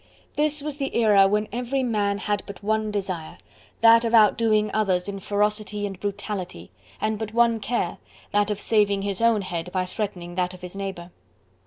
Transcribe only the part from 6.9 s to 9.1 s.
and but one care, that of saving